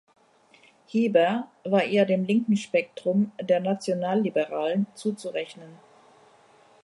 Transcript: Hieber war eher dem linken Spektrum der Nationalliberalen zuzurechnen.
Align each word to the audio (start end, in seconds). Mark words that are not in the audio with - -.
Hieber 0.87 1.51
war 1.63 1.83
eher 1.83 2.07
dem 2.07 2.23
linken 2.25 2.57
Spektrum 2.57 3.31
der 3.39 3.59
Nationalliberalen 3.59 4.87
zuzurechnen. 4.95 5.77